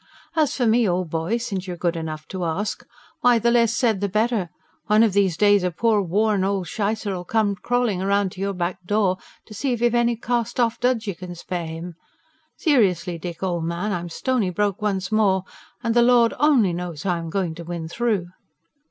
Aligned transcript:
AS 0.35 0.55
FOR 0.55 0.65
ME, 0.65 0.89
OLD 0.89 1.11
BOY, 1.11 1.37
SINCE 1.37 1.67
YOU'RE 1.67 1.77
GOOD 1.77 1.95
ENOUGH 1.95 2.25
TO 2.27 2.43
ASK, 2.43 2.87
WHY 3.19 3.37
THE 3.37 3.51
LESS 3.51 3.75
SAID 3.75 4.01
THE 4.01 4.09
BETTER. 4.09 4.49
ONE 4.87 5.03
OF 5.03 5.13
THESE 5.13 5.37
DAYS 5.37 5.63
A 5.63 5.69
POOR 5.69 6.01
WORN 6.01 6.43
OLD 6.43 6.67
SHICER'LL 6.67 7.23
COME 7.25 7.55
CRAWLING 7.61 7.99
ROUND 7.99 8.31
TO 8.31 8.41
YOUR 8.41 8.53
BACK 8.55 8.79
DOOR 8.87 9.17
TO 9.45 9.53
SEE 9.53 9.73
IF 9.73 9.81
YOU'VE 9.81 9.93
ANY 9.93 10.15
CAST 10.15 10.59
OFF 10.59 10.79
DUDS 10.79 11.05
YOU 11.05 11.13
CAN 11.13 11.35
SPARE 11.35 11.67
HIM. 11.67 11.95
SERIOUSLY, 12.57 13.19
DICK, 13.19 13.43
OLD 13.43 13.63
MAN, 13.63 13.91
I'M 13.91 14.09
STONY 14.09 14.49
BROKE 14.49 14.81
ONCE 14.81 15.11
MORE 15.11 15.43
AND 15.83 15.93
THE 15.93 16.01
LORD 16.01 16.33
ONLY 16.39 16.73
KNOWS 16.73 17.03
HOW 17.03 17.13
I'M 17.17 17.29
GOING 17.29 17.53
TO 17.53 17.63
WIN 17.63 17.87
THROUGH. 17.87 18.25